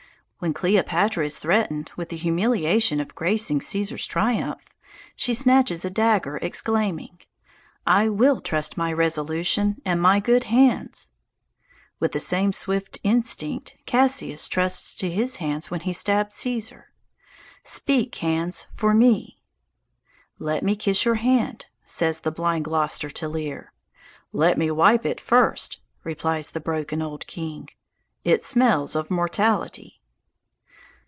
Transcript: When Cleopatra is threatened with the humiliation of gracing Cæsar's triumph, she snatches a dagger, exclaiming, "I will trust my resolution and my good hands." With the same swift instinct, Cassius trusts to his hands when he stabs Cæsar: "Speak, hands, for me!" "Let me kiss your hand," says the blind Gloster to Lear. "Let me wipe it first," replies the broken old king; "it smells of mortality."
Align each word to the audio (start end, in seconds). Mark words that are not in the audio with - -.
When 0.43 0.55
Cleopatra 0.55 1.23
is 1.23 1.37
threatened 1.37 1.91
with 1.95 2.09
the 2.09 2.17
humiliation 2.17 2.99
of 2.99 3.13
gracing 3.13 3.59
Cæsar's 3.59 4.07
triumph, 4.07 4.65
she 5.15 5.35
snatches 5.35 5.85
a 5.85 5.91
dagger, 5.91 6.37
exclaiming, 6.37 7.19
"I 7.85 8.09
will 8.09 8.41
trust 8.41 8.75
my 8.75 8.91
resolution 8.91 9.79
and 9.85 10.01
my 10.01 10.19
good 10.19 10.45
hands." 10.45 11.11
With 11.99 12.11
the 12.13 12.19
same 12.19 12.53
swift 12.53 12.97
instinct, 13.03 13.75
Cassius 13.85 14.47
trusts 14.47 14.95
to 14.95 15.11
his 15.11 15.35
hands 15.35 15.69
when 15.69 15.81
he 15.81 15.93
stabs 15.93 16.37
Cæsar: 16.37 16.85
"Speak, 17.61 18.15
hands, 18.15 18.65
for 18.73 18.95
me!" 18.95 19.43
"Let 20.39 20.63
me 20.63 20.75
kiss 20.75 21.05
your 21.05 21.21
hand," 21.21 21.67
says 21.85 22.21
the 22.21 22.31
blind 22.31 22.65
Gloster 22.65 23.11
to 23.11 23.27
Lear. 23.29 23.73
"Let 24.33 24.57
me 24.57 24.71
wipe 24.71 25.05
it 25.05 25.21
first," 25.21 25.81
replies 26.03 26.49
the 26.49 26.59
broken 26.59 26.99
old 26.99 27.27
king; 27.27 27.69
"it 28.23 28.43
smells 28.43 28.95
of 28.95 29.11
mortality." 29.11 29.99